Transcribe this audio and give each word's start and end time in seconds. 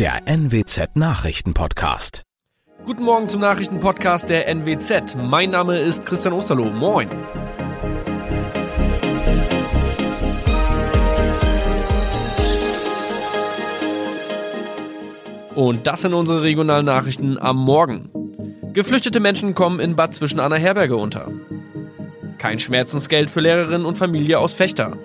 der 0.00 0.22
NWZ 0.26 0.96
Nachrichtenpodcast. 0.96 2.22
Guten 2.86 3.02
Morgen 3.02 3.28
zum 3.28 3.42
Nachrichtenpodcast 3.42 4.30
der 4.30 4.48
NWZ. 4.48 5.14
Mein 5.14 5.50
Name 5.50 5.78
ist 5.78 6.06
Christian 6.06 6.32
Osterloh. 6.32 6.70
Moin. 6.70 7.10
Und 15.54 15.86
das 15.86 16.00
sind 16.00 16.14
unsere 16.14 16.44
regionalen 16.44 16.86
Nachrichten 16.86 17.36
am 17.36 17.58
Morgen. 17.58 18.08
Geflüchtete 18.72 19.20
Menschen 19.20 19.52
kommen 19.52 19.80
in 19.80 19.96
Bad 19.96 20.14
zwischen 20.14 20.40
einer 20.40 20.56
Herberge 20.56 20.96
unter. 20.96 21.30
Kein 22.38 22.58
Schmerzensgeld 22.58 23.28
für 23.28 23.42
Lehrerinnen 23.42 23.84
und 23.84 23.98
Familie 23.98 24.38
aus 24.38 24.54
Fechter. 24.54 24.96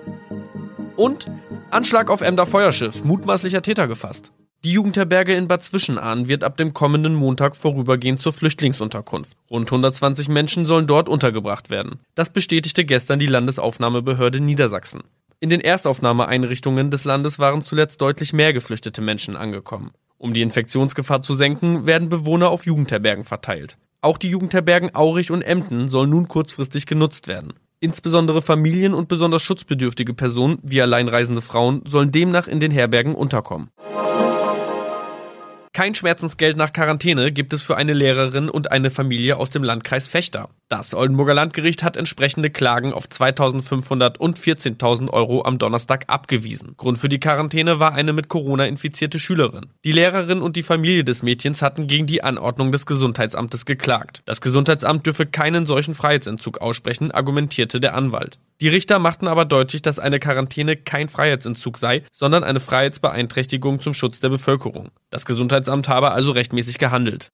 Und 0.96 1.30
Anschlag 1.70 2.10
auf 2.10 2.22
Emder 2.22 2.46
Feuerschiff, 2.46 3.04
mutmaßlicher 3.04 3.60
Täter 3.60 3.88
gefasst. 3.88 4.32
Die 4.66 4.72
Jugendherberge 4.72 5.32
in 5.32 5.46
Bad 5.46 5.62
Zwischenahn 5.62 6.26
wird 6.26 6.42
ab 6.42 6.56
dem 6.56 6.74
kommenden 6.74 7.14
Montag 7.14 7.54
vorübergehend 7.54 8.20
zur 8.20 8.32
Flüchtlingsunterkunft. 8.32 9.36
Rund 9.48 9.68
120 9.68 10.28
Menschen 10.28 10.66
sollen 10.66 10.88
dort 10.88 11.08
untergebracht 11.08 11.70
werden. 11.70 12.00
Das 12.16 12.30
bestätigte 12.30 12.84
gestern 12.84 13.20
die 13.20 13.28
Landesaufnahmebehörde 13.28 14.40
Niedersachsen. 14.40 15.04
In 15.38 15.50
den 15.50 15.60
Erstaufnahmeeinrichtungen 15.60 16.90
des 16.90 17.04
Landes 17.04 17.38
waren 17.38 17.62
zuletzt 17.62 18.00
deutlich 18.00 18.32
mehr 18.32 18.52
geflüchtete 18.52 19.02
Menschen 19.02 19.36
angekommen. 19.36 19.92
Um 20.18 20.32
die 20.32 20.42
Infektionsgefahr 20.42 21.22
zu 21.22 21.36
senken, 21.36 21.86
werden 21.86 22.08
Bewohner 22.08 22.48
auf 22.48 22.66
Jugendherbergen 22.66 23.22
verteilt. 23.22 23.78
Auch 24.00 24.18
die 24.18 24.30
Jugendherbergen 24.30 24.96
Aurich 24.96 25.30
und 25.30 25.42
Emden 25.42 25.86
sollen 25.86 26.10
nun 26.10 26.26
kurzfristig 26.26 26.86
genutzt 26.86 27.28
werden. 27.28 27.52
Insbesondere 27.78 28.40
Familien 28.40 28.94
und 28.94 29.06
besonders 29.06 29.42
schutzbedürftige 29.42 30.14
Personen 30.14 30.58
wie 30.62 30.80
alleinreisende 30.80 31.42
Frauen 31.42 31.82
sollen 31.86 32.10
demnach 32.10 32.48
in 32.48 32.58
den 32.58 32.70
Herbergen 32.70 33.14
unterkommen. 33.14 33.68
Kein 35.76 35.94
Schmerzensgeld 35.94 36.56
nach 36.56 36.72
Quarantäne 36.72 37.32
gibt 37.32 37.52
es 37.52 37.62
für 37.62 37.76
eine 37.76 37.92
Lehrerin 37.92 38.48
und 38.48 38.72
eine 38.72 38.88
Familie 38.88 39.36
aus 39.36 39.50
dem 39.50 39.62
Landkreis 39.62 40.08
Fechter. 40.08 40.48
Das 40.68 40.94
Oldenburger 40.94 41.32
Landgericht 41.32 41.84
hat 41.84 41.96
entsprechende 41.96 42.50
Klagen 42.50 42.92
auf 42.92 43.06
2.500 43.06 44.18
und 44.18 44.36
14.000 44.36 45.10
Euro 45.12 45.44
am 45.44 45.58
Donnerstag 45.58 46.06
abgewiesen. 46.08 46.74
Grund 46.76 46.98
für 46.98 47.08
die 47.08 47.20
Quarantäne 47.20 47.78
war 47.78 47.94
eine 47.94 48.12
mit 48.12 48.28
Corona 48.28 48.66
infizierte 48.66 49.20
Schülerin. 49.20 49.66
Die 49.84 49.92
Lehrerin 49.92 50.42
und 50.42 50.56
die 50.56 50.64
Familie 50.64 51.04
des 51.04 51.22
Mädchens 51.22 51.62
hatten 51.62 51.86
gegen 51.86 52.08
die 52.08 52.24
Anordnung 52.24 52.72
des 52.72 52.84
Gesundheitsamtes 52.84 53.64
geklagt. 53.64 54.22
Das 54.24 54.40
Gesundheitsamt 54.40 55.06
dürfe 55.06 55.24
keinen 55.24 55.66
solchen 55.66 55.94
Freiheitsentzug 55.94 56.58
aussprechen, 56.58 57.12
argumentierte 57.12 57.78
der 57.78 57.94
Anwalt. 57.94 58.40
Die 58.60 58.68
Richter 58.68 58.98
machten 58.98 59.28
aber 59.28 59.44
deutlich, 59.44 59.82
dass 59.82 60.00
eine 60.00 60.18
Quarantäne 60.18 60.74
kein 60.74 61.08
Freiheitsentzug 61.08 61.78
sei, 61.78 62.02
sondern 62.10 62.42
eine 62.42 62.58
Freiheitsbeeinträchtigung 62.58 63.80
zum 63.80 63.94
Schutz 63.94 64.18
der 64.18 64.30
Bevölkerung. 64.30 64.88
Das 65.10 65.26
Gesundheitsamt 65.26 65.88
habe 65.88 66.10
also 66.10 66.32
rechtmäßig 66.32 66.78
gehandelt. 66.78 67.30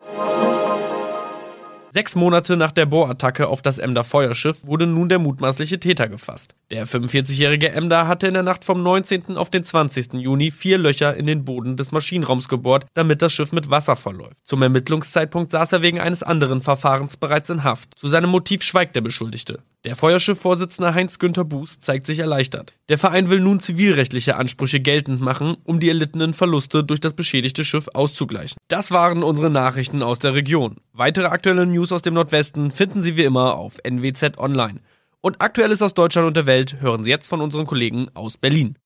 Sechs 1.94 2.14
Monate 2.14 2.56
nach 2.56 2.72
der 2.72 2.86
Bohrattacke 2.86 3.48
auf 3.48 3.60
das 3.60 3.76
Emder 3.76 4.02
Feuerschiff 4.02 4.64
wurde 4.64 4.86
nun 4.86 5.10
der 5.10 5.18
mutmaßliche 5.18 5.78
Täter 5.78 6.08
gefasst. 6.08 6.54
Der 6.70 6.86
45-jährige 6.86 7.70
Emder 7.70 8.08
hatte 8.08 8.26
in 8.26 8.32
der 8.32 8.42
Nacht 8.42 8.64
vom 8.64 8.82
19. 8.82 9.36
auf 9.36 9.50
den 9.50 9.62
20. 9.62 10.14
Juni 10.14 10.50
vier 10.50 10.78
Löcher 10.78 11.14
in 11.14 11.26
den 11.26 11.44
Boden 11.44 11.76
des 11.76 11.92
Maschinenraums 11.92 12.48
gebohrt, 12.48 12.86
damit 12.94 13.20
das 13.20 13.34
Schiff 13.34 13.52
mit 13.52 13.68
Wasser 13.68 13.96
verläuft. 13.96 14.38
Zum 14.42 14.62
Ermittlungszeitpunkt 14.62 15.50
saß 15.50 15.74
er 15.74 15.82
wegen 15.82 16.00
eines 16.00 16.22
anderen 16.22 16.62
Verfahrens 16.62 17.18
bereits 17.18 17.50
in 17.50 17.62
Haft. 17.62 17.90
Zu 17.98 18.08
seinem 18.08 18.30
Motiv 18.30 18.62
schweigt 18.62 18.96
der 18.96 19.02
Beschuldigte. 19.02 19.58
Der 19.84 19.96
Feuerschiff-Vorsitzende 19.96 20.94
Heinz-Günther 20.94 21.44
Buß 21.44 21.80
zeigt 21.80 22.06
sich 22.06 22.20
erleichtert. 22.20 22.72
Der 22.88 22.98
Verein 22.98 23.30
will 23.30 23.40
nun 23.40 23.58
zivilrechtliche 23.58 24.36
Ansprüche 24.36 24.78
geltend 24.78 25.20
machen, 25.20 25.56
um 25.64 25.80
die 25.80 25.88
erlittenen 25.88 26.34
Verluste 26.34 26.84
durch 26.84 27.00
das 27.00 27.14
beschädigte 27.14 27.64
Schiff 27.64 27.88
auszugleichen. 27.92 28.56
Das 28.68 28.92
waren 28.92 29.24
unsere 29.24 29.50
Nachrichten 29.50 30.04
aus 30.04 30.20
der 30.20 30.34
Region. 30.34 30.76
Weitere 30.92 31.26
aktuelle 31.26 31.66
News 31.66 31.90
aus 31.90 32.02
dem 32.02 32.14
Nordwesten 32.14 32.70
finden 32.70 33.02
Sie 33.02 33.16
wie 33.16 33.24
immer 33.24 33.56
auf 33.56 33.78
NWZ 33.82 34.38
Online. 34.38 34.78
Und 35.20 35.42
Aktuelles 35.42 35.82
aus 35.82 35.94
Deutschland 35.94 36.28
und 36.28 36.36
der 36.36 36.46
Welt 36.46 36.80
hören 36.80 37.02
Sie 37.02 37.10
jetzt 37.10 37.26
von 37.26 37.40
unseren 37.40 37.66
Kollegen 37.66 38.08
aus 38.14 38.36
Berlin. 38.36 38.76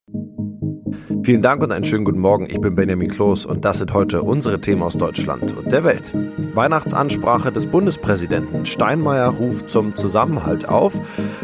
Vielen 1.27 1.41
Dank 1.41 1.61
und 1.61 1.73
einen 1.73 1.83
schönen 1.83 2.05
guten 2.05 2.21
Morgen. 2.21 2.47
Ich 2.49 2.61
bin 2.61 2.73
Benjamin 2.73 3.09
Kloß 3.09 3.45
und 3.47 3.65
das 3.65 3.79
sind 3.79 3.93
heute 3.93 4.23
unsere 4.23 4.61
Themen 4.61 4.81
aus 4.81 4.97
Deutschland 4.97 5.53
und 5.57 5.69
der 5.73 5.83
Welt. 5.83 6.15
Weihnachtsansprache 6.53 7.51
des 7.51 7.67
Bundespräsidenten. 7.67 8.65
Steinmeier 8.65 9.27
ruft 9.27 9.69
zum 9.69 9.93
Zusammenhalt 9.93 10.69
auf. 10.69 10.93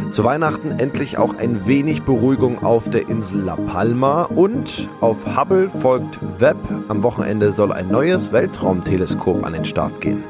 Zu 0.09 0.23
Weihnachten 0.23 0.71
endlich 0.79 1.17
auch 1.17 1.35
ein 1.35 1.67
wenig 1.67 2.03
Beruhigung 2.03 2.63
auf 2.63 2.89
der 2.89 3.09
Insel 3.09 3.41
La 3.41 3.57
Palma 3.57 4.23
und 4.23 4.87
auf 5.01 5.25
Hubble 5.35 5.69
folgt 5.69 6.17
Webb. 6.39 6.59
Am 6.87 7.03
Wochenende 7.03 7.51
soll 7.51 7.73
ein 7.73 7.89
neues 7.89 8.31
Weltraumteleskop 8.31 9.43
an 9.43 9.51
den 9.51 9.65
Start 9.65 9.99
gehen. 9.99 10.23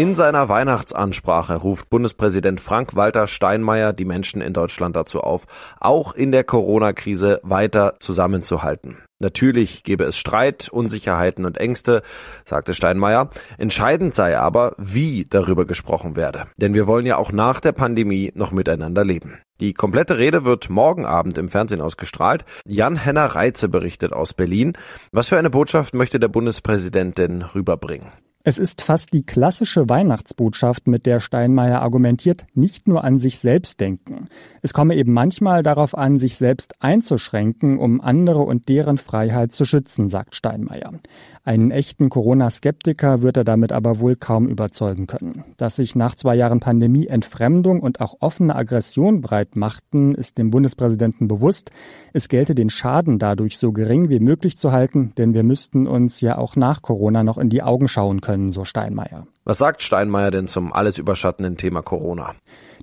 In 0.00 0.14
seiner 0.14 0.48
Weihnachtsansprache 0.48 1.56
ruft 1.56 1.90
Bundespräsident 1.90 2.58
Frank-Walter 2.58 3.26
Steinmeier 3.26 3.92
die 3.92 4.06
Menschen 4.06 4.40
in 4.40 4.54
Deutschland 4.54 4.96
dazu 4.96 5.20
auf, 5.20 5.44
auch 5.78 6.14
in 6.14 6.32
der 6.32 6.42
Corona-Krise 6.42 7.38
weiter 7.42 7.96
zusammenzuhalten. 7.98 8.96
Natürlich 9.18 9.82
gebe 9.82 10.04
es 10.04 10.16
Streit, 10.16 10.70
Unsicherheiten 10.72 11.44
und 11.44 11.58
Ängste, 11.58 12.00
sagte 12.44 12.72
Steinmeier. 12.72 13.28
Entscheidend 13.58 14.14
sei 14.14 14.38
aber, 14.38 14.74
wie 14.78 15.24
darüber 15.28 15.66
gesprochen 15.66 16.16
werde. 16.16 16.46
Denn 16.56 16.72
wir 16.72 16.86
wollen 16.86 17.04
ja 17.04 17.18
auch 17.18 17.30
nach 17.30 17.60
der 17.60 17.72
Pandemie 17.72 18.32
noch 18.34 18.52
miteinander 18.52 19.04
leben. 19.04 19.42
Die 19.60 19.74
komplette 19.74 20.16
Rede 20.16 20.46
wird 20.46 20.70
morgen 20.70 21.04
Abend 21.04 21.36
im 21.36 21.50
Fernsehen 21.50 21.82
ausgestrahlt. 21.82 22.46
Jan-Henner 22.64 23.26
Reitze 23.26 23.68
berichtet 23.68 24.14
aus 24.14 24.32
Berlin. 24.32 24.72
Was 25.12 25.28
für 25.28 25.36
eine 25.36 25.50
Botschaft 25.50 25.92
möchte 25.92 26.18
der 26.18 26.28
Bundespräsident 26.28 27.18
denn 27.18 27.42
rüberbringen? 27.42 28.08
Es 28.42 28.56
ist 28.56 28.80
fast 28.80 29.12
die 29.12 29.22
klassische 29.22 29.90
Weihnachtsbotschaft, 29.90 30.88
mit 30.88 31.04
der 31.04 31.20
Steinmeier 31.20 31.82
argumentiert, 31.82 32.46
nicht 32.54 32.88
nur 32.88 33.04
an 33.04 33.18
sich 33.18 33.38
selbst 33.38 33.80
denken. 33.80 34.28
Es 34.62 34.72
komme 34.72 34.94
eben 34.94 35.12
manchmal 35.12 35.62
darauf 35.62 35.94
an, 35.94 36.18
sich 36.18 36.36
selbst 36.36 36.72
einzuschränken, 36.80 37.78
um 37.78 38.00
andere 38.00 38.38
und 38.38 38.70
deren 38.70 38.96
Freiheit 38.96 39.52
zu 39.52 39.66
schützen, 39.66 40.08
sagt 40.08 40.34
Steinmeier. 40.34 40.90
Einen 41.44 41.70
echten 41.70 42.08
Corona-Skeptiker 42.08 43.20
wird 43.20 43.36
er 43.36 43.44
damit 43.44 43.72
aber 43.72 44.00
wohl 44.00 44.16
kaum 44.16 44.48
überzeugen 44.48 45.06
können. 45.06 45.44
Dass 45.58 45.76
sich 45.76 45.94
nach 45.94 46.14
zwei 46.14 46.34
Jahren 46.34 46.60
Pandemie 46.60 47.08
Entfremdung 47.08 47.80
und 47.80 48.00
auch 48.00 48.16
offene 48.20 48.56
Aggression 48.56 49.20
breit 49.20 49.54
machten, 49.54 50.14
ist 50.14 50.38
dem 50.38 50.50
Bundespräsidenten 50.50 51.28
bewusst. 51.28 51.72
Es 52.14 52.28
gelte 52.28 52.54
den 52.54 52.70
Schaden 52.70 53.18
dadurch 53.18 53.58
so 53.58 53.72
gering 53.72 54.08
wie 54.08 54.20
möglich 54.20 54.56
zu 54.56 54.72
halten, 54.72 55.12
denn 55.18 55.34
wir 55.34 55.42
müssten 55.42 55.86
uns 55.86 56.22
ja 56.22 56.38
auch 56.38 56.56
nach 56.56 56.80
Corona 56.80 57.22
noch 57.22 57.36
in 57.36 57.50
die 57.50 57.62
Augen 57.62 57.88
schauen 57.88 58.22
können 58.22 58.29
können, 58.30 58.52
so 58.52 58.64
Steinmeier. 58.64 59.26
Was 59.44 59.58
sagt 59.58 59.82
Steinmeier 59.82 60.30
denn 60.30 60.46
zum 60.46 60.72
alles 60.72 60.98
überschattenden 60.98 61.56
Thema 61.56 61.82
Corona? 61.82 62.34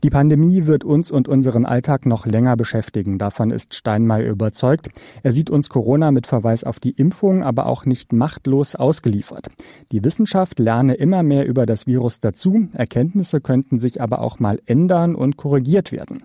Die 0.03 0.09
Pandemie 0.09 0.65
wird 0.65 0.83
uns 0.83 1.09
und 1.09 1.29
unseren 1.29 1.65
Alltag 1.65 2.05
noch 2.05 2.25
länger 2.25 2.57
beschäftigen. 2.57 3.17
Davon 3.17 3.49
ist 3.49 3.73
Steinmeier 3.73 4.29
überzeugt. 4.29 4.89
Er 5.23 5.31
sieht 5.31 5.49
uns 5.49 5.69
Corona 5.69 6.11
mit 6.11 6.27
Verweis 6.27 6.65
auf 6.65 6.81
die 6.81 6.91
Impfung 6.91 7.43
aber 7.43 7.67
auch 7.67 7.85
nicht 7.85 8.11
machtlos 8.11 8.75
ausgeliefert. 8.75 9.47
Die 9.93 10.03
Wissenschaft 10.03 10.59
lerne 10.59 10.95
immer 10.95 11.23
mehr 11.23 11.47
über 11.47 11.65
das 11.65 11.87
Virus 11.87 12.19
dazu. 12.19 12.67
Erkenntnisse 12.73 13.39
könnten 13.39 13.79
sich 13.79 14.01
aber 14.01 14.19
auch 14.19 14.39
mal 14.39 14.59
ändern 14.65 15.15
und 15.15 15.37
korrigiert 15.37 15.93
werden. 15.93 16.23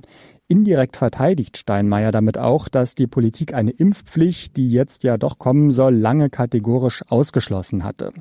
Indirekt 0.48 0.96
verteidigt 0.96 1.56
Steinmeier 1.56 2.10
damit 2.10 2.38
auch, 2.38 2.68
dass 2.68 2.96
die 2.96 3.06
Politik 3.06 3.54
eine 3.54 3.70
Impfpflicht, 3.70 4.56
die 4.56 4.72
jetzt 4.72 5.04
ja 5.04 5.16
doch 5.16 5.38
kommen 5.38 5.70
soll, 5.70 5.94
lange 5.94 6.28
kategorisch 6.28 7.04
ausgeschlossen 7.08 7.84
hatte 7.84 8.12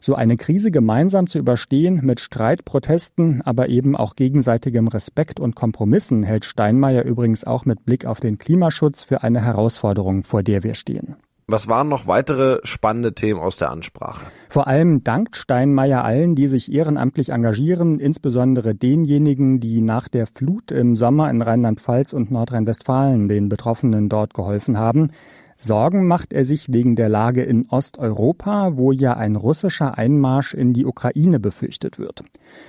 so 0.00 0.14
eine 0.14 0.36
Krise 0.36 0.70
gemeinsam 0.70 1.28
zu 1.28 1.38
überstehen 1.38 2.00
mit 2.04 2.20
Streit, 2.20 2.64
Protesten, 2.64 3.42
aber 3.42 3.68
eben 3.68 3.96
auch 3.96 4.16
gegenseitigem 4.16 4.88
Respekt 4.88 5.40
und 5.40 5.54
Kompromissen 5.54 6.22
hält 6.22 6.44
Steinmeier 6.44 7.04
übrigens 7.04 7.44
auch 7.44 7.64
mit 7.64 7.84
Blick 7.84 8.06
auf 8.06 8.20
den 8.20 8.38
Klimaschutz 8.38 9.04
für 9.04 9.22
eine 9.22 9.42
Herausforderung, 9.42 10.22
vor 10.22 10.42
der 10.42 10.62
wir 10.62 10.74
stehen. 10.74 11.16
Was 11.50 11.66
waren 11.66 11.88
noch 11.88 12.06
weitere 12.06 12.60
spannende 12.62 13.14
Themen 13.14 13.40
aus 13.40 13.56
der 13.56 13.70
Ansprache? 13.70 14.26
Vor 14.50 14.66
allem 14.66 15.02
dankt 15.02 15.34
Steinmeier 15.34 16.04
allen, 16.04 16.34
die 16.34 16.46
sich 16.46 16.70
ehrenamtlich 16.70 17.30
engagieren, 17.30 18.00
insbesondere 18.00 18.74
denjenigen, 18.74 19.58
die 19.58 19.80
nach 19.80 20.08
der 20.08 20.26
Flut 20.26 20.70
im 20.70 20.94
Sommer 20.94 21.30
in 21.30 21.40
Rheinland-Pfalz 21.40 22.12
und 22.12 22.30
Nordrhein-Westfalen 22.30 23.28
den 23.28 23.48
Betroffenen 23.48 24.10
dort 24.10 24.34
geholfen 24.34 24.76
haben. 24.76 25.10
Sorgen 25.60 26.06
macht 26.06 26.32
er 26.32 26.44
sich 26.44 26.72
wegen 26.72 26.94
der 26.94 27.08
Lage 27.08 27.42
in 27.42 27.66
Osteuropa, 27.68 28.76
wo 28.76 28.92
ja 28.92 29.14
ein 29.14 29.34
russischer 29.34 29.98
Einmarsch 29.98 30.54
in 30.54 30.72
die 30.72 30.86
Ukraine 30.86 31.40
befürchtet 31.40 31.98
wird. 31.98 32.22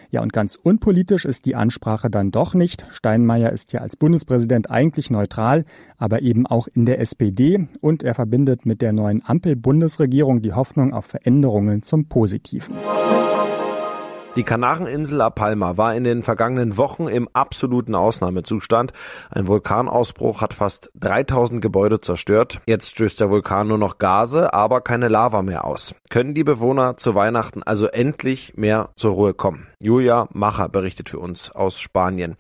Ja, 0.10 0.24
und 0.24 0.34
ganz 0.34 0.56
unpolitisch 0.56 1.26
ist 1.26 1.46
die 1.46 1.56
Ansprache 1.56 2.10
dann 2.10 2.32
doch 2.32 2.56
nicht. 2.56 2.88
Steinmeier 2.90 3.52
ist 3.52 3.74
ja 3.74 3.82
als 3.82 3.96
Bundespräsident 3.96 4.72
eigentlich 4.72 5.12
neutral, 5.12 5.66
aber 6.00 6.24
eben 6.24 6.48
auch 6.48 6.68
in 6.68 6.88
der 6.88 7.00
SPD 7.00 7.68
und 7.80 8.02
er 8.02 8.16
verbindet 8.16 8.66
mit 8.66 8.82
der 8.82 8.92
neuen 8.92 9.24
Ampel-Bundesregierung 9.24 10.42
die 10.42 10.54
Hoffnung 10.54 10.92
auf 10.92 11.06
Veränderungen 11.06 11.84
zum 11.84 12.06
Positiven. 12.08 12.76
Die 14.36 14.44
Kanareninsel 14.44 15.18
La 15.18 15.32
Palma 15.32 15.78
war 15.78 15.96
in 15.96 16.04
den 16.04 16.22
vergangenen 16.22 16.78
Wochen 16.78 17.08
im 17.08 17.28
absoluten 17.34 17.96
Ausnahmezustand. 17.96 18.94
Ein 19.32 19.48
Vulkanausbruch 19.48 20.40
hat 20.40 20.54
fast 20.54 20.92
3000 21.00 21.62
Gebäude 21.62 22.00
zerstört. 22.00 22.62
Jetzt 22.68 22.92
stößt 22.92 23.20
der 23.20 23.32
Vulkan 23.32 23.68
nur 23.68 23.80
noch 23.80 23.98
Gase, 23.98 24.54
aber 24.54 24.82
keine 24.82 25.08
Lava 25.08 25.42
mehr 25.42 25.66
aus. 25.66 25.96
Können 26.10 26.36
die 26.36 26.44
Bewohner 26.44 26.96
zu 26.96 27.16
Weihnachten 27.16 27.64
also 27.64 27.88
endlich 27.88 28.54
mehr 28.56 28.92
zur 28.96 29.14
Ruhe 29.14 29.34
kommen? 29.34 29.68
Julia 29.82 30.28
Macher 30.32 30.70
berichtet 30.70 31.10
für 31.10 31.20
uns 31.20 31.52
aus 31.52 31.80
Spanien. 31.80 32.38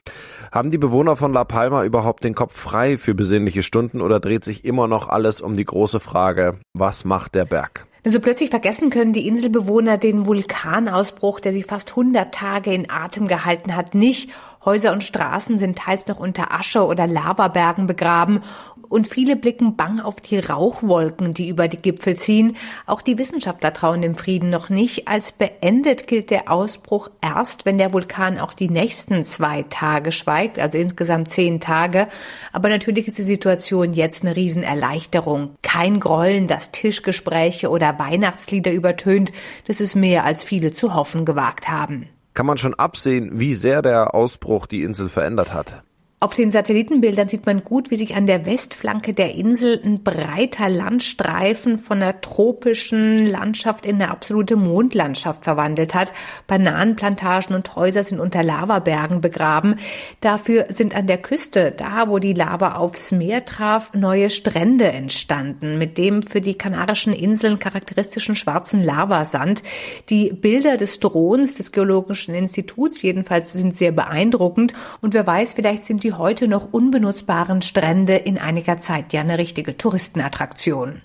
Haben 0.51 0.69
die 0.69 0.77
Bewohner 0.77 1.15
von 1.15 1.33
La 1.33 1.43
Palma 1.43 1.83
überhaupt 1.83 2.23
den 2.23 2.35
Kopf 2.35 2.55
frei 2.55 2.99
für 2.99 3.15
besinnliche 3.15 3.63
Stunden 3.63 4.01
oder 4.01 4.19
dreht 4.19 4.45
sich 4.45 4.63
immer 4.63 4.87
noch 4.87 5.09
alles 5.09 5.41
um 5.41 5.55
die 5.55 5.65
große 5.65 5.99
Frage, 5.99 6.59
was 6.73 7.03
macht 7.03 7.33
der 7.33 7.45
Berg? 7.45 7.88
Also 8.03 8.19
plötzlich 8.19 8.49
vergessen 8.49 8.89
können 8.89 9.13
die 9.13 9.27
Inselbewohner 9.27 9.97
den 9.97 10.25
Vulkanausbruch, 10.25 11.39
der 11.39 11.53
sie 11.53 11.63
fast 11.63 11.91
100 11.91 12.33
Tage 12.33 12.73
in 12.73 12.89
Atem 12.89 13.27
gehalten 13.27 13.75
hat, 13.75 13.93
nicht. 13.95 14.29
Häuser 14.63 14.91
und 14.91 15.03
Straßen 15.03 15.57
sind 15.57 15.77
teils 15.77 16.07
noch 16.07 16.19
unter 16.19 16.51
Asche 16.51 16.85
oder 16.85 17.07
Lavabergen 17.07 17.87
begraben 17.87 18.41
und 18.89 19.07
viele 19.07 19.35
blicken 19.35 19.75
bang 19.75 19.99
auf 19.99 20.19
die 20.19 20.39
Rauchwolken, 20.39 21.33
die 21.33 21.47
über 21.47 21.67
die 21.67 21.77
Gipfel 21.77 22.15
ziehen. 22.15 22.57
Auch 22.85 23.01
die 23.01 23.17
Wissenschaftler 23.17 23.71
trauen 23.71 24.01
dem 24.01 24.15
Frieden 24.15 24.49
noch 24.49 24.69
nicht. 24.69 25.07
Als 25.07 25.31
beendet 25.31 26.07
gilt 26.07 26.31
der 26.31 26.51
Ausbruch 26.51 27.09
erst, 27.21 27.65
wenn 27.65 27.77
der 27.77 27.93
Vulkan 27.93 28.39
auch 28.39 28.53
die 28.53 28.69
nächsten 28.69 29.23
zwei 29.23 29.63
Tage 29.69 30.11
schweigt, 30.11 30.59
also 30.59 30.77
insgesamt 30.77 31.29
zehn 31.29 31.59
Tage. 31.59 32.07
Aber 32.51 32.69
natürlich 32.69 33.07
ist 33.07 33.17
die 33.17 33.23
Situation 33.23 33.93
jetzt 33.93 34.25
eine 34.25 34.35
Riesenerleichterung. 34.35 35.51
Kein 35.61 35.99
Grollen, 35.99 36.47
das 36.47 36.71
Tischgespräche 36.71 37.69
oder 37.69 37.99
Weihnachtslieder 37.99 38.71
übertönt. 38.71 39.31
Das 39.67 39.81
ist 39.81 39.95
mehr, 39.95 40.25
als 40.25 40.43
viele 40.43 40.71
zu 40.71 40.95
hoffen 40.95 41.25
gewagt 41.25 41.69
haben. 41.69 42.09
Kann 42.33 42.45
man 42.45 42.57
schon 42.57 42.73
absehen, 42.73 43.39
wie 43.39 43.53
sehr 43.53 43.81
der 43.81 44.15
Ausbruch 44.15 44.65
die 44.65 44.83
Insel 44.83 45.09
verändert 45.09 45.53
hat? 45.53 45.83
Auf 46.21 46.35
den 46.35 46.51
Satellitenbildern 46.51 47.29
sieht 47.29 47.45
man 47.45 47.63
gut, 47.63 47.91
wie 47.91 47.95
sich 47.95 48.13
an 48.13 48.25
der 48.25 48.45
Westflanke 48.45 49.13
der 49.13 49.35
Insel 49.35 49.79
ein 49.81 50.03
breiter 50.03 50.67
Landstreifen 50.67 51.77
von 51.77 52.03
einer 52.03 52.19
tropischen 52.19 53.25
Landschaft 53.25 53.85
in 53.85 53.95
eine 53.95 54.11
absolute 54.11 54.57
Mondlandschaft 54.57 55.45
verwandelt 55.45 55.93
hat. 55.93 56.11
Bananenplantagen 56.45 57.55
und 57.55 57.73
Häuser 57.77 58.03
sind 58.03 58.19
unter 58.19 58.43
Lavabergen 58.43 59.21
begraben. 59.21 59.77
Dafür 60.19 60.65
sind 60.67 60.93
an 60.93 61.07
der 61.07 61.19
Küste, 61.19 61.71
da 61.71 62.09
wo 62.09 62.19
die 62.19 62.33
Lava 62.33 62.73
aufs 62.73 63.13
Meer 63.13 63.45
traf, 63.45 63.93
neue 63.93 64.29
Strände 64.29 64.91
entstanden 64.91 65.77
mit 65.77 65.97
dem 65.97 66.21
für 66.21 66.41
die 66.41 66.55
Kanarischen 66.55 67.13
Inseln 67.13 67.59
charakteristischen 67.59 68.35
schwarzen 68.35 68.83
Lavasand. 68.83 69.63
Die 70.09 70.33
Bilder 70.33 70.75
des 70.75 70.99
Drohens 70.99 71.53
des 71.53 71.71
Geologischen 71.71 72.35
Instituts 72.35 73.01
jedenfalls 73.01 73.53
sind 73.53 73.73
sehr 73.73 73.93
beeindruckend 73.93 74.73
und 74.99 75.13
wer 75.13 75.25
weiß, 75.25 75.53
vielleicht 75.53 75.85
sind 75.85 76.03
die 76.03 76.08
die 76.09 76.13
heute 76.15 76.47
noch 76.47 76.69
unbenutzbaren 76.71 77.61
Strände 77.61 78.15
in 78.15 78.39
einiger 78.39 78.79
Zeit 78.79 79.13
ja 79.13 79.21
eine 79.21 79.37
richtige 79.37 79.77
Touristenattraktion. 79.77 81.03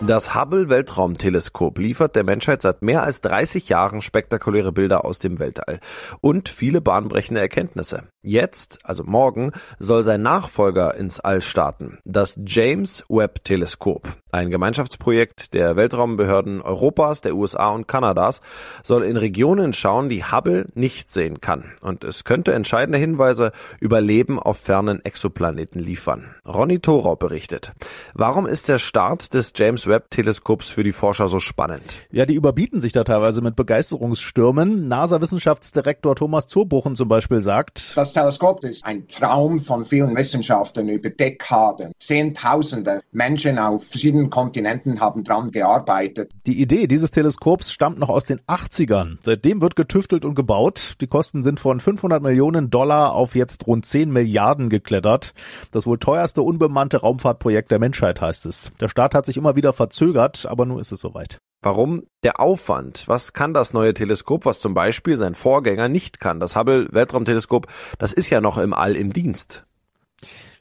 Das 0.00 0.34
Hubble 0.34 0.70
Weltraumteleskop 0.70 1.78
liefert 1.78 2.16
der 2.16 2.24
Menschheit 2.24 2.62
seit 2.62 2.80
mehr 2.80 3.02
als 3.02 3.20
30 3.20 3.68
Jahren 3.68 4.00
spektakuläre 4.00 4.72
Bilder 4.72 5.04
aus 5.04 5.18
dem 5.18 5.38
Weltall 5.38 5.80
und 6.22 6.48
viele 6.48 6.80
bahnbrechende 6.80 7.42
Erkenntnisse. 7.42 8.04
Jetzt, 8.28 8.80
also 8.82 9.04
morgen, 9.04 9.52
soll 9.78 10.02
sein 10.02 10.20
Nachfolger 10.20 10.94
ins 10.94 11.18
All 11.18 11.40
starten, 11.40 11.96
das 12.04 12.38
James 12.44 13.02
Webb 13.08 13.42
Teleskop. 13.42 14.06
Ein 14.30 14.50
Gemeinschaftsprojekt 14.50 15.54
der 15.54 15.76
Weltraumbehörden 15.76 16.60
Europas, 16.60 17.22
der 17.22 17.34
USA 17.34 17.70
und 17.70 17.88
Kanadas 17.88 18.42
soll 18.82 19.04
in 19.04 19.16
Regionen 19.16 19.72
schauen, 19.72 20.10
die 20.10 20.22
Hubble 20.22 20.66
nicht 20.74 21.10
sehen 21.10 21.40
kann. 21.40 21.72
Und 21.80 22.04
es 22.04 22.24
könnte 22.24 22.52
entscheidende 22.52 22.98
Hinweise 22.98 23.52
über 23.80 24.02
Leben 24.02 24.38
auf 24.38 24.58
fernen 24.58 25.02
Exoplaneten 25.02 25.80
liefern. 25.80 26.26
Ronny 26.46 26.80
Thorau 26.80 27.16
berichtet. 27.16 27.72
Warum 28.12 28.46
ist 28.46 28.68
der 28.68 28.78
Start 28.78 29.32
des 29.32 29.54
James 29.56 29.86
Webb-Teleskops 29.86 30.68
für 30.68 30.82
die 30.82 30.92
Forscher 30.92 31.28
so 31.28 31.40
spannend? 31.40 31.82
Ja, 32.10 32.26
die 32.26 32.34
überbieten 32.34 32.82
sich 32.82 32.92
da 32.92 33.04
teilweise 33.04 33.40
mit 33.40 33.56
Begeisterungsstürmen. 33.56 34.86
NASA-Wissenschaftsdirektor 34.88 36.14
Thomas 36.14 36.46
Zurbuchen 36.46 36.96
zum 36.96 37.08
Beispiel 37.08 37.40
sagt, 37.40 37.96
Das 37.96 38.12
Teleskop 38.18 38.64
ist 38.64 38.84
ein 38.84 39.06
Traum 39.06 39.60
von 39.60 39.84
vielen 39.84 40.16
Wissenschaftlern 40.16 40.88
über 40.88 41.08
Dekaden. 41.08 41.92
Zehntausende 42.00 43.00
Menschen 43.12 43.60
auf 43.60 43.84
verschiedenen 43.84 44.28
Kontinenten 44.28 44.98
haben 44.98 45.22
dran 45.22 45.52
gearbeitet. 45.52 46.32
Die 46.44 46.60
Idee 46.60 46.88
dieses 46.88 47.12
Teleskops 47.12 47.70
stammt 47.70 48.00
noch 48.00 48.08
aus 48.08 48.24
den 48.24 48.40
80ern. 48.40 49.18
Seitdem 49.22 49.60
wird 49.60 49.76
getüftelt 49.76 50.24
und 50.24 50.34
gebaut. 50.34 50.96
Die 51.00 51.06
Kosten 51.06 51.44
sind 51.44 51.60
von 51.60 51.78
500 51.78 52.20
Millionen 52.20 52.70
Dollar 52.70 53.14
auf 53.14 53.36
jetzt 53.36 53.68
rund 53.68 53.86
10 53.86 54.10
Milliarden 54.10 54.68
geklettert. 54.68 55.32
Das 55.70 55.86
wohl 55.86 55.98
teuerste 55.98 56.42
unbemannte 56.42 56.96
Raumfahrtprojekt 56.96 57.70
der 57.70 57.78
Menschheit 57.78 58.20
heißt 58.20 58.46
es. 58.46 58.72
Der 58.80 58.88
Start 58.88 59.14
hat 59.14 59.26
sich 59.26 59.36
immer 59.36 59.54
wieder 59.54 59.72
verzögert, 59.72 60.44
aber 60.44 60.66
nun 60.66 60.80
ist 60.80 60.90
es 60.90 60.98
soweit. 60.98 61.38
Warum? 61.60 62.04
Der 62.22 62.40
Aufwand. 62.40 63.08
Was 63.08 63.32
kann 63.32 63.52
das 63.52 63.72
neue 63.72 63.92
Teleskop, 63.92 64.44
was 64.44 64.60
zum 64.60 64.74
Beispiel 64.74 65.16
sein 65.16 65.34
Vorgänger 65.34 65.88
nicht 65.88 66.20
kann? 66.20 66.38
Das 66.38 66.54
Hubble 66.54 66.88
Weltraumteleskop, 66.92 67.66
das 67.98 68.12
ist 68.12 68.30
ja 68.30 68.40
noch 68.40 68.58
im 68.58 68.72
All 68.72 68.94
im 68.94 69.12
Dienst. 69.12 69.64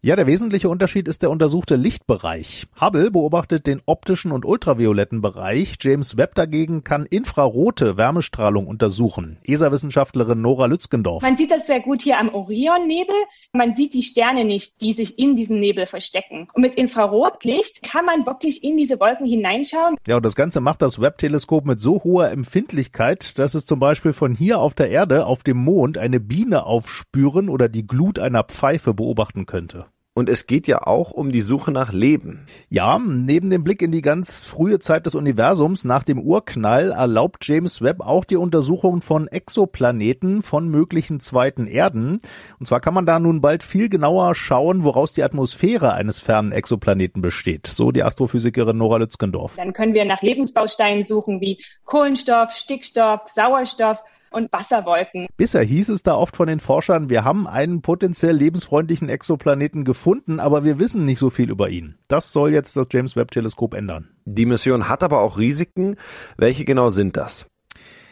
Ja, 0.07 0.15
der 0.15 0.25
wesentliche 0.25 0.69
Unterschied 0.69 1.09
ist 1.09 1.21
der 1.21 1.29
untersuchte 1.29 1.75
Lichtbereich. 1.75 2.67
Hubble 2.79 3.11
beobachtet 3.11 3.67
den 3.67 3.81
optischen 3.85 4.31
und 4.31 4.45
ultravioletten 4.45 5.19
Bereich. 5.19 5.75
James 5.81 6.15
Webb 6.15 6.33
dagegen 6.35 6.85
kann 6.85 7.05
infrarote 7.05 7.97
Wärmestrahlung 7.97 8.67
untersuchen. 8.67 9.37
ESA-Wissenschaftlerin 9.43 10.39
Nora 10.39 10.67
Lützgendorf. 10.67 11.23
Man 11.23 11.35
sieht 11.35 11.51
das 11.51 11.67
sehr 11.67 11.81
gut 11.81 12.03
hier 12.03 12.19
am 12.19 12.33
Orionnebel. 12.33 13.15
Man 13.51 13.73
sieht 13.73 13.93
die 13.93 14.01
Sterne 14.01 14.45
nicht, 14.45 14.79
die 14.79 14.93
sich 14.93 15.19
in 15.19 15.35
diesem 15.35 15.59
Nebel 15.59 15.87
verstecken. 15.87 16.47
Und 16.53 16.61
mit 16.61 16.75
Infrarotlicht 16.75 17.83
kann 17.83 18.05
man 18.05 18.25
wirklich 18.25 18.63
in 18.63 18.77
diese 18.77 19.01
Wolken 19.01 19.27
hineinschauen. 19.27 19.97
Ja, 20.07 20.15
und 20.15 20.25
das 20.25 20.37
Ganze 20.37 20.61
macht 20.61 20.81
das 20.81 21.01
Webb-Teleskop 21.01 21.65
mit 21.65 21.81
so 21.81 22.01
hoher 22.05 22.31
Empfindlichkeit, 22.31 23.37
dass 23.39 23.55
es 23.55 23.65
zum 23.65 23.81
Beispiel 23.81 24.13
von 24.13 24.33
hier 24.33 24.59
auf 24.59 24.73
der 24.73 24.89
Erde 24.89 25.25
auf 25.25 25.43
dem 25.43 25.57
Mond 25.57 25.97
eine 25.97 26.21
Biene 26.21 26.65
aufspüren 26.65 27.49
oder 27.49 27.67
die 27.67 27.85
Glut 27.85 28.19
einer 28.19 28.45
Pfeife 28.45 28.93
beobachten 28.93 29.45
könnte. 29.45 29.87
Und 30.17 30.29
es 30.29 30.47
geht 30.47 30.65
ja 30.65 30.81
auch 30.81 31.11
um 31.11 31.31
die 31.31 31.41
Suche 31.41 31.69
nach 31.69 31.93
Leben. 31.93 32.47
Ja, 32.69 32.97
neben 32.97 33.51
dem 33.51 33.63
Blick 33.63 33.83
in 33.83 33.91
die 33.91 34.01
ganz 34.01 34.45
frühe 34.45 34.79
Zeit 34.79 35.05
des 35.05 35.13
Universums 35.13 35.85
nach 35.85 36.01
dem 36.01 36.19
Urknall 36.19 36.89
erlaubt 36.89 37.47
James 37.47 37.83
Webb 37.83 38.01
auch 38.01 38.25
die 38.25 38.35
Untersuchung 38.35 39.01
von 39.01 39.27
Exoplaneten 39.27 40.41
von 40.41 40.69
möglichen 40.69 41.19
zweiten 41.19 41.67
Erden. 41.67 42.19
Und 42.57 42.65
zwar 42.65 42.79
kann 42.79 42.95
man 42.95 43.05
da 43.05 43.19
nun 43.19 43.41
bald 43.41 43.61
viel 43.61 43.89
genauer 43.89 44.33
schauen, 44.33 44.83
woraus 44.83 45.11
die 45.11 45.21
Atmosphäre 45.21 45.93
eines 45.93 46.17
fernen 46.17 46.51
Exoplaneten 46.51 47.21
besteht. 47.21 47.67
So 47.67 47.91
die 47.91 48.01
Astrophysikerin 48.01 48.75
Nora 48.75 48.97
Lützgendorf. 48.97 49.55
Dann 49.55 49.73
können 49.73 49.93
wir 49.93 50.05
nach 50.05 50.23
Lebensbausteinen 50.23 51.03
suchen 51.03 51.41
wie 51.41 51.63
Kohlenstoff, 51.85 52.53
Stickstoff, 52.53 53.21
Sauerstoff 53.27 54.03
und 54.31 54.51
Wasserwolken. 54.51 55.27
Bisher 55.37 55.63
hieß 55.63 55.89
es 55.89 56.03
da 56.03 56.15
oft 56.15 56.35
von 56.35 56.47
den 56.47 56.59
Forschern, 56.59 57.09
wir 57.09 57.23
haben 57.23 57.47
einen 57.47 57.81
potenziell 57.81 58.35
lebensfreundlichen 58.35 59.09
Exoplaneten 59.09 59.83
gefunden, 59.83 60.39
aber 60.39 60.63
wir 60.63 60.79
wissen 60.79 61.05
nicht 61.05 61.19
so 61.19 61.29
viel 61.29 61.49
über 61.49 61.69
ihn. 61.69 61.95
Das 62.07 62.31
soll 62.31 62.53
jetzt 62.53 62.75
das 62.77 62.87
James 62.91 63.15
Webb 63.15 63.31
Teleskop 63.31 63.73
ändern. 63.73 64.09
Die 64.25 64.45
Mission 64.45 64.89
hat 64.89 65.03
aber 65.03 65.21
auch 65.21 65.37
Risiken. 65.37 65.95
Welche 66.37 66.65
genau 66.65 66.89
sind 66.89 67.17
das? 67.17 67.47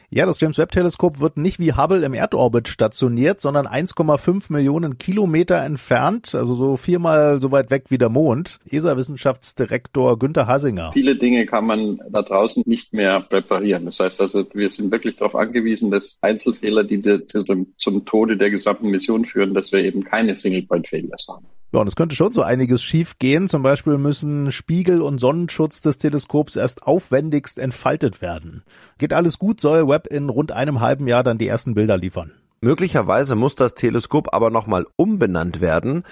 Ja, 0.09 0.25
das 0.25 0.39
James 0.39 0.57
Webb 0.57 0.71
Teleskop 0.71 1.19
wird 1.19 1.38
nicht 1.38 1.59
wie 1.59 1.74
Hubble 1.74 2.05
im 2.05 2.13
Erdorbit 2.13 2.67
stationiert, 2.67 3.41
sondern 3.41 3.67
1,5 3.67 4.51
Millionen 4.51 4.97
Kilometer 4.97 5.63
entfernt, 5.63 6.35
also 6.35 6.55
so 6.55 6.77
viermal 6.77 7.41
so 7.41 7.51
weit 7.51 7.71
weg 7.71 7.85
wie 7.89 7.97
der 7.97 8.09
Mond. 8.09 8.59
ESA-Wissenschaftsdirektor 8.69 10.19
Günther 10.19 10.47
Hasinger. 10.47 10.91
Viele 10.93 11.15
Dinge 11.15 11.45
kann 11.45 11.65
man 11.65 12.00
da 12.09 12.21
draußen 12.21 12.63
nicht 12.65 12.93
mehr 12.93 13.21
präparieren. 13.21 13.85
Das 13.85 14.00
heißt 14.00 14.21
also, 14.21 14.45
wir 14.53 14.69
sind 14.69 14.91
wirklich 14.91 15.15
darauf 15.15 15.35
angewiesen, 15.35 15.91
dass 15.91 16.15
Einzelfehler, 16.21 16.83
die 16.83 17.01
zum, 17.25 17.74
zum 17.77 18.05
Tode 18.05 18.38
der 18.38 18.51
gesamten 18.51 18.89
Mission 18.91 19.25
führen, 19.25 19.53
dass 19.53 19.71
wir 19.71 19.79
eben 19.79 20.03
keine 20.03 20.35
Single-Point-Failures 20.35 21.27
haben. 21.29 21.45
Ja, 21.75 21.81
und 21.81 21.88
es 21.88 21.97
könnte 21.97 22.15
schon 22.15 22.31
so 22.31 22.41
einiges 22.41 22.81
schief 22.81 23.19
gehen. 23.19 23.50
Zum 23.50 23.62
Beispiel 23.62 23.97
müssen 23.97 24.51
Spiegel 24.51 25.01
und 25.01 25.19
Sonnenschutz 25.19 25.81
des 25.81 25.97
Teleskops 25.97 26.55
erst 26.55 26.83
aufwendigst 26.83 27.59
entfaltet 27.59 28.21
werden. 28.21 28.63
Geht 28.97 29.12
alles 29.12 29.39
gut, 29.39 29.59
soll 29.59 29.85
Webb 29.85 29.94
in 30.03 30.29
rund 30.29 30.51
einem 30.51 30.81
halben 30.81 31.07
Jahr 31.07 31.23
dann 31.23 31.37
die 31.37 31.47
ersten 31.47 31.73
Bilder 31.73 31.97
liefern. 31.97 32.31
Möglicherweise 32.61 33.35
muss 33.35 33.55
das 33.55 33.75
Teleskop 33.75 34.33
aber 34.33 34.49
nochmal 34.49 34.85
umbenannt 34.95 35.61
werden. 35.61 36.03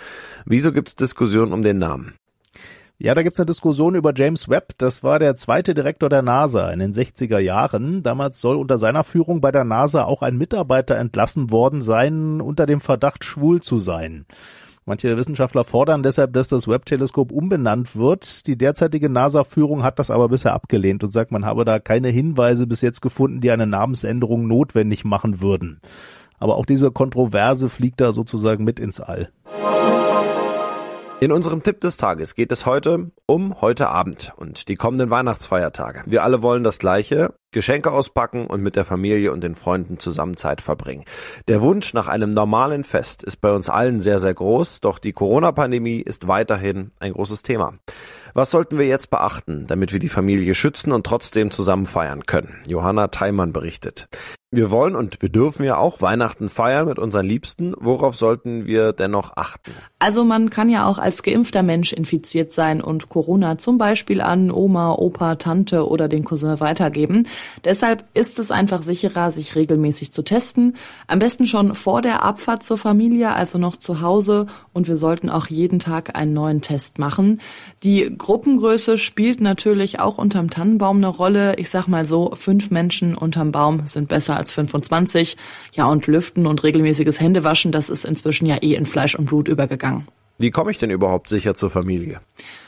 Wieso 0.45 0.71
gibt 0.71 0.89
es 0.89 0.95
Diskussionen 0.95 1.53
um 1.53 1.63
den 1.63 1.77
Namen? 1.77 2.13
Ja, 2.99 3.15
da 3.15 3.23
gibt's 3.23 3.39
eine 3.39 3.47
Diskussion 3.47 3.95
über 3.95 4.13
James 4.15 4.47
Webb. 4.49 4.73
Das 4.77 5.03
war 5.03 5.19
der 5.19 5.35
zweite 5.35 5.73
Direktor 5.73 6.09
der 6.09 6.21
NASA 6.21 6.69
in 6.71 6.79
den 6.79 6.93
60er 6.93 7.39
Jahren. 7.39 8.03
Damals 8.03 8.39
soll 8.39 8.55
unter 8.55 8.77
seiner 8.77 9.03
Führung 9.03 9.41
bei 9.41 9.51
der 9.51 9.63
NASA 9.63 10.05
auch 10.05 10.21
ein 10.21 10.37
Mitarbeiter 10.37 10.95
entlassen 10.95 11.51
worden 11.51 11.81
sein, 11.81 12.39
unter 12.39 12.65
dem 12.65 12.81
Verdacht, 12.81 13.25
schwul 13.25 13.61
zu 13.61 13.79
sein. 13.79 14.25
Manche 14.85 15.17
Wissenschaftler 15.17 15.63
fordern 15.63 16.03
deshalb, 16.03 16.33
dass 16.33 16.49
das 16.49 16.67
Webb-Teleskop 16.67 17.31
umbenannt 17.31 17.95
wird. 17.95 18.47
Die 18.47 18.57
derzeitige 18.57 19.09
NASA-Führung 19.09 19.81
hat 19.81 19.97
das 19.97 20.11
aber 20.11 20.27
bisher 20.27 20.53
abgelehnt 20.53 21.05
und 21.05 21.11
sagt, 21.11 21.31
man 21.31 21.45
habe 21.45 21.63
da 21.63 21.79
keine 21.79 22.09
Hinweise 22.09 22.67
bis 22.67 22.81
jetzt 22.81 23.01
gefunden, 23.01 23.39
die 23.39 23.51
eine 23.51 23.65
Namensänderung 23.65 24.45
notwendig 24.45 25.05
machen 25.05 25.39
würden. 25.39 25.79
Aber 26.37 26.57
auch 26.57 26.65
diese 26.65 26.91
Kontroverse 26.91 27.69
fliegt 27.69 28.01
da 28.01 28.11
sozusagen 28.11 28.65
mit 28.65 28.77
ins 28.77 28.99
All. 28.99 29.29
In 31.19 31.31
unserem 31.31 31.63
Tipp 31.63 31.79
des 31.79 31.95
Tages 31.95 32.35
geht 32.35 32.51
es 32.51 32.65
heute 32.65 33.11
um 33.25 33.61
heute 33.61 33.87
Abend 33.87 34.33
und 34.35 34.67
die 34.67 34.75
kommenden 34.75 35.09
Weihnachtsfeiertage. 35.09 36.03
Wir 36.05 36.23
alle 36.23 36.41
wollen 36.41 36.65
das 36.65 36.79
Gleiche, 36.79 37.33
Geschenke 37.51 37.91
auspacken 37.91 38.47
und 38.47 38.61
mit 38.61 38.75
der 38.75 38.83
Familie 38.83 39.31
und 39.31 39.41
den 39.41 39.55
Freunden 39.55 39.99
zusammen 39.99 40.35
Zeit 40.35 40.59
verbringen. 40.59 41.05
Der 41.47 41.61
Wunsch 41.61 41.93
nach 41.93 42.07
einem 42.07 42.31
normalen 42.31 42.83
Fest 42.83 43.23
ist 43.23 43.39
bei 43.39 43.53
uns 43.53 43.69
allen 43.69 44.01
sehr, 44.01 44.19
sehr 44.19 44.33
groß, 44.33 44.81
doch 44.81 44.99
die 44.99 45.13
Corona-Pandemie 45.13 46.01
ist 46.01 46.27
weiterhin 46.27 46.91
ein 46.99 47.13
großes 47.13 47.41
Thema. 47.41 47.75
Was 48.33 48.51
sollten 48.51 48.77
wir 48.77 48.87
jetzt 48.87 49.09
beachten, 49.09 49.65
damit 49.67 49.93
wir 49.93 49.99
die 49.99 50.09
Familie 50.09 50.55
schützen 50.55 50.91
und 50.91 51.05
trotzdem 51.05 51.51
zusammen 51.51 51.85
feiern 51.85 52.25
können? 52.25 52.63
Johanna 52.67 53.07
Theimann 53.07 53.53
berichtet. 53.53 54.07
Wir 54.55 54.69
wollen 54.69 54.95
und 54.95 55.19
wir 55.23 55.29
dürfen 55.29 55.65
ja 55.65 55.79
auch 55.79 55.99
Weihnachten 56.03 56.47
feiern 56.47 56.85
mit 56.85 56.99
unseren 56.99 57.25
Liebsten. 57.25 57.73
Worauf 57.79 58.15
sollten 58.15 58.67
wir 58.67 58.93
dennoch 58.93 59.35
achten? 59.35 59.71
Also 59.97 60.23
man 60.23 60.51
kann 60.51 60.69
ja 60.69 60.85
auch 60.85 60.99
als 60.99 61.23
geimpfter 61.23 61.63
Mensch 61.63 61.91
infiziert 61.91 62.53
sein 62.53 62.79
und 62.79 63.09
Corona 63.09 63.57
zum 63.57 63.79
Beispiel 63.79 64.21
an 64.21 64.51
Oma, 64.51 64.91
Opa, 64.91 65.37
Tante 65.37 65.87
oder 65.89 66.07
den 66.07 66.23
Cousin 66.23 66.59
weitergeben. 66.59 67.25
Deshalb 67.65 68.03
ist 68.13 68.37
es 68.37 68.51
einfach 68.51 68.83
sicherer, 68.83 69.31
sich 69.31 69.55
regelmäßig 69.55 70.13
zu 70.13 70.21
testen. 70.21 70.75
Am 71.07 71.17
besten 71.17 71.47
schon 71.47 71.73
vor 71.73 72.03
der 72.03 72.21
Abfahrt 72.21 72.61
zur 72.61 72.77
Familie, 72.77 73.33
also 73.33 73.57
noch 73.57 73.75
zu 73.75 74.01
Hause. 74.01 74.45
Und 74.71 74.87
wir 74.87 74.97
sollten 74.97 75.31
auch 75.31 75.47
jeden 75.47 75.79
Tag 75.79 76.15
einen 76.15 76.33
neuen 76.33 76.61
Test 76.61 76.99
machen. 76.99 77.41
Die 77.81 78.15
Gruppengröße 78.15 78.99
spielt 78.99 79.41
natürlich 79.41 79.99
auch 79.99 80.19
unterm 80.19 80.51
Tannenbaum 80.51 80.97
eine 80.97 81.07
Rolle. 81.07 81.55
Ich 81.55 81.71
sag 81.71 81.87
mal 81.87 82.05
so, 82.05 82.33
fünf 82.35 82.69
Menschen 82.69 83.15
unterm 83.15 83.51
Baum 83.51 83.87
sind 83.87 84.09
besser 84.09 84.42
als 84.43 84.51
25. 84.51 85.37
Ja, 85.73 85.85
und 85.85 86.05
Lüften 86.07 86.45
und 86.45 86.63
regelmäßiges 86.63 87.21
Händewaschen, 87.21 87.71
das 87.71 87.89
ist 87.89 88.03
inzwischen 88.03 88.45
ja 88.45 88.57
eh 88.57 88.73
in 88.75 88.85
Fleisch 88.85 89.15
und 89.15 89.25
Blut 89.25 89.47
übergegangen. 89.47 90.07
Wie 90.37 90.51
komme 90.51 90.71
ich 90.71 90.77
denn 90.77 90.89
überhaupt 90.89 91.29
sicher 91.29 91.55
zur 91.55 91.69
Familie? 91.69 92.19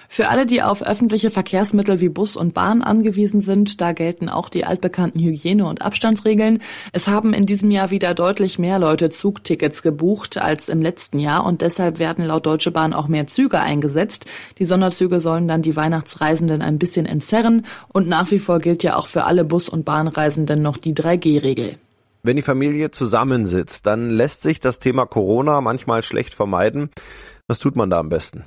Für 0.07 0.29
alle, 0.29 0.45
die 0.45 0.61
auf 0.61 0.83
öffentliche 0.83 1.31
Verkehrsmittel 1.31 1.99
wie 1.99 2.09
Bus 2.09 2.35
und 2.35 2.53
Bahn 2.53 2.81
angewiesen 2.81 3.41
sind, 3.41 3.81
da 3.81 3.91
gelten 3.91 4.29
auch 4.29 4.49
die 4.49 4.65
altbekannten 4.65 5.19
Hygiene- 5.19 5.65
und 5.65 5.81
Abstandsregeln. 5.81 6.59
Es 6.91 7.07
haben 7.07 7.33
in 7.33 7.43
diesem 7.43 7.71
Jahr 7.71 7.91
wieder 7.91 8.13
deutlich 8.13 8.59
mehr 8.59 8.79
Leute 8.79 9.09
Zugtickets 9.09 9.81
gebucht 9.81 10.37
als 10.37 10.69
im 10.69 10.81
letzten 10.81 11.19
Jahr 11.19 11.45
und 11.45 11.61
deshalb 11.61 11.99
werden 11.99 12.25
laut 12.25 12.45
Deutsche 12.45 12.71
Bahn 12.71 12.93
auch 12.93 13.07
mehr 13.07 13.27
Züge 13.27 13.59
eingesetzt. 13.59 14.25
Die 14.59 14.65
Sonderzüge 14.65 15.19
sollen 15.19 15.47
dann 15.47 15.61
die 15.61 15.75
Weihnachtsreisenden 15.75 16.61
ein 16.61 16.79
bisschen 16.79 17.05
entzerren 17.05 17.65
und 17.87 18.07
nach 18.07 18.31
wie 18.31 18.39
vor 18.39 18.59
gilt 18.59 18.83
ja 18.83 18.95
auch 18.95 19.07
für 19.07 19.23
alle 19.23 19.43
Bus- 19.43 19.69
und 19.69 19.85
Bahnreisenden 19.85 20.61
noch 20.61 20.77
die 20.77 20.93
3G-Regel. 20.93 21.77
Wenn 22.23 22.37
die 22.37 22.41
Familie 22.41 22.89
zusammensitzt, 22.89 23.85
dann 23.85 24.09
lässt 24.09 24.41
sich 24.41 24.59
das 24.59 24.79
Thema 24.79 25.05
Corona 25.05 25.61
manchmal 25.61 26.01
schlecht 26.01 26.33
vermeiden. 26.33 26.89
Was 27.47 27.59
tut 27.59 27.75
man 27.75 27.91
da 27.91 27.99
am 27.99 28.09
besten? 28.09 28.45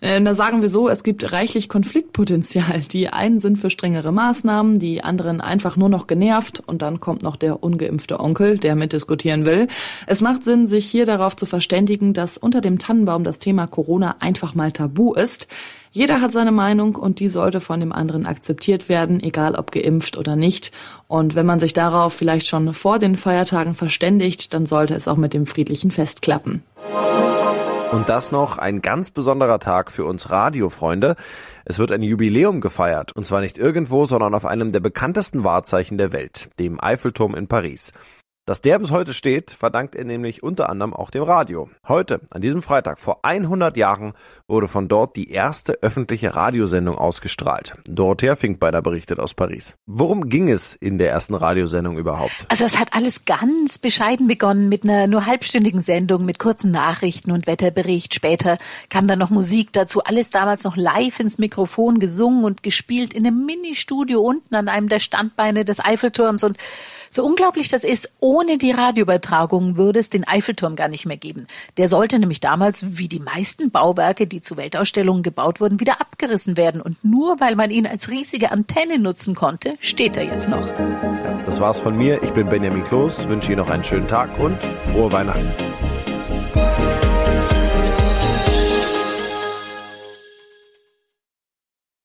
Äh, 0.00 0.22
da 0.22 0.34
sagen 0.34 0.62
wir 0.62 0.68
so, 0.68 0.88
es 0.88 1.02
gibt 1.02 1.32
reichlich 1.32 1.68
Konfliktpotenzial. 1.68 2.80
Die 2.92 3.08
einen 3.08 3.40
sind 3.40 3.58
für 3.58 3.70
strengere 3.70 4.12
Maßnahmen, 4.12 4.78
die 4.78 5.02
anderen 5.02 5.40
einfach 5.40 5.76
nur 5.76 5.88
noch 5.88 6.06
genervt 6.06 6.62
und 6.66 6.82
dann 6.82 7.00
kommt 7.00 7.22
noch 7.22 7.36
der 7.36 7.62
ungeimpfte 7.62 8.20
Onkel, 8.20 8.58
der 8.58 8.76
mitdiskutieren 8.76 9.44
will. 9.44 9.66
Es 10.06 10.20
macht 10.20 10.44
Sinn, 10.44 10.68
sich 10.68 10.86
hier 10.86 11.06
darauf 11.06 11.36
zu 11.36 11.46
verständigen, 11.46 12.12
dass 12.12 12.38
unter 12.38 12.60
dem 12.60 12.78
Tannenbaum 12.78 13.24
das 13.24 13.38
Thema 13.38 13.66
Corona 13.66 14.16
einfach 14.20 14.54
mal 14.54 14.70
tabu 14.70 15.14
ist. 15.14 15.48
Jeder 15.90 16.20
hat 16.20 16.32
seine 16.32 16.52
Meinung 16.52 16.94
und 16.96 17.18
die 17.18 17.28
sollte 17.28 17.60
von 17.60 17.80
dem 17.80 17.92
anderen 17.92 18.26
akzeptiert 18.26 18.88
werden, 18.88 19.20
egal 19.22 19.54
ob 19.54 19.72
geimpft 19.72 20.16
oder 20.16 20.36
nicht. 20.36 20.70
Und 21.08 21.34
wenn 21.34 21.46
man 21.46 21.58
sich 21.58 21.72
darauf 21.72 22.12
vielleicht 22.12 22.46
schon 22.46 22.72
vor 22.72 22.98
den 22.98 23.16
Feiertagen 23.16 23.74
verständigt, 23.74 24.54
dann 24.54 24.66
sollte 24.66 24.94
es 24.94 25.08
auch 25.08 25.16
mit 25.16 25.34
dem 25.34 25.46
friedlichen 25.46 25.90
Fest 25.90 26.22
klappen. 26.22 26.62
Und 27.90 28.10
das 28.10 28.32
noch 28.32 28.58
ein 28.58 28.82
ganz 28.82 29.10
besonderer 29.10 29.60
Tag 29.60 29.90
für 29.90 30.04
uns 30.04 30.28
Radiofreunde. 30.28 31.16
Es 31.64 31.78
wird 31.78 31.90
ein 31.90 32.02
Jubiläum 32.02 32.60
gefeiert, 32.60 33.12
und 33.12 33.26
zwar 33.26 33.40
nicht 33.40 33.56
irgendwo, 33.56 34.04
sondern 34.04 34.34
auf 34.34 34.44
einem 34.44 34.72
der 34.72 34.80
bekanntesten 34.80 35.42
Wahrzeichen 35.42 35.96
der 35.96 36.12
Welt, 36.12 36.50
dem 36.58 36.82
Eiffelturm 36.82 37.34
in 37.34 37.48
Paris. 37.48 37.94
Dass 38.48 38.62
der 38.62 38.78
bis 38.78 38.90
heute 38.92 39.12
steht, 39.12 39.50
verdankt 39.50 39.94
er 39.94 40.06
nämlich 40.06 40.42
unter 40.42 40.70
anderem 40.70 40.94
auch 40.94 41.10
dem 41.10 41.22
Radio. 41.22 41.68
Heute, 41.86 42.22
an 42.30 42.40
diesem 42.40 42.62
Freitag, 42.62 42.98
vor 42.98 43.18
100 43.22 43.76
Jahren, 43.76 44.14
wurde 44.46 44.68
von 44.68 44.88
dort 44.88 45.16
die 45.16 45.30
erste 45.30 45.82
öffentliche 45.82 46.34
Radiosendung 46.34 46.96
ausgestrahlt. 46.96 47.74
Dorothea 47.86 48.36
Finkbeiner 48.36 48.80
berichtet 48.80 49.20
aus 49.20 49.34
Paris. 49.34 49.76
Worum 49.84 50.30
ging 50.30 50.48
es 50.48 50.72
in 50.72 50.96
der 50.96 51.10
ersten 51.10 51.34
Radiosendung 51.34 51.98
überhaupt? 51.98 52.32
Also 52.48 52.64
es 52.64 52.78
hat 52.78 52.94
alles 52.94 53.26
ganz 53.26 53.76
bescheiden 53.76 54.28
begonnen 54.28 54.70
mit 54.70 54.82
einer 54.84 55.08
nur 55.08 55.26
halbstündigen 55.26 55.82
Sendung 55.82 56.24
mit 56.24 56.38
kurzen 56.38 56.70
Nachrichten 56.70 57.32
und 57.32 57.46
Wetterbericht. 57.46 58.14
Später 58.14 58.56
kam 58.88 59.06
dann 59.08 59.18
noch 59.18 59.28
Musik 59.28 59.74
dazu. 59.74 60.02
Alles 60.04 60.30
damals 60.30 60.64
noch 60.64 60.78
live 60.78 61.20
ins 61.20 61.36
Mikrofon 61.36 61.98
gesungen 61.98 62.44
und 62.44 62.62
gespielt 62.62 63.12
in 63.12 63.26
einem 63.26 63.44
Ministudio 63.44 64.22
unten 64.22 64.54
an 64.54 64.68
einem 64.68 64.88
der 64.88 65.00
Standbeine 65.00 65.66
des 65.66 65.84
Eiffelturms 65.84 66.44
und 66.44 66.56
so 67.10 67.24
unglaublich 67.24 67.68
das 67.68 67.84
ist, 67.84 68.10
ohne 68.20 68.58
die 68.58 68.72
Radioübertragung 68.72 69.76
würde 69.76 70.00
es 70.00 70.10
den 70.10 70.26
Eiffelturm 70.26 70.76
gar 70.76 70.88
nicht 70.88 71.06
mehr 71.06 71.16
geben. 71.16 71.46
Der 71.76 71.88
sollte 71.88 72.18
nämlich 72.18 72.40
damals, 72.40 72.98
wie 72.98 73.08
die 73.08 73.20
meisten 73.20 73.70
Bauwerke, 73.70 74.26
die 74.26 74.42
zu 74.42 74.56
Weltausstellungen 74.56 75.22
gebaut 75.22 75.60
wurden, 75.60 75.80
wieder 75.80 76.00
abgerissen 76.00 76.56
werden. 76.56 76.80
Und 76.80 77.02
nur 77.04 77.40
weil 77.40 77.56
man 77.56 77.70
ihn 77.70 77.86
als 77.86 78.08
riesige 78.08 78.52
Antenne 78.52 78.98
nutzen 78.98 79.34
konnte, 79.34 79.76
steht 79.80 80.16
er 80.16 80.24
jetzt 80.24 80.48
noch. 80.48 80.66
Das 81.44 81.60
war's 81.60 81.80
von 81.80 81.96
mir. 81.96 82.22
Ich 82.22 82.30
bin 82.30 82.48
Benjamin 82.48 82.84
Kloß, 82.84 83.28
wünsche 83.28 83.52
Ihnen 83.52 83.60
noch 83.60 83.70
einen 83.70 83.84
schönen 83.84 84.08
Tag 84.08 84.38
und 84.38 84.58
frohe 84.92 85.10
Weihnachten. 85.12 85.87